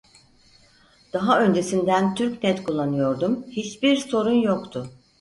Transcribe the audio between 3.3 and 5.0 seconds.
hiç bir sorun yoktu